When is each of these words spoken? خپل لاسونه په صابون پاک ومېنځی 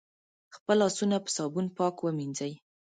خپل 0.55 0.75
لاسونه 0.81 1.15
په 1.23 1.29
صابون 1.35 1.65
پاک 1.77 1.95
ومېنځی 2.01 2.51